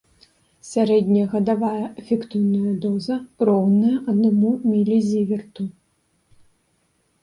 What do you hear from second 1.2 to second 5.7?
гадавая эфектыўная доза роўная аднаму мілізіверту.